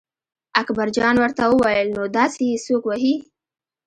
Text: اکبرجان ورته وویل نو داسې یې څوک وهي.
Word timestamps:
اکبرجان 0.61 1.15
ورته 1.19 1.43
وویل 1.47 1.87
نو 1.97 2.03
داسې 2.17 2.41
یې 2.49 2.57
څوک 2.65 2.83
وهي. 2.85 3.15